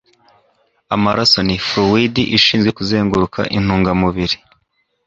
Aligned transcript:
Amaraso 0.95 1.37
ni 1.47 1.55
ﬂ 1.65 1.75
uid 1.95 2.15
ishinzwe 2.39 2.69
kuzenguruka 2.77 3.39
intungamubiri 3.57 4.37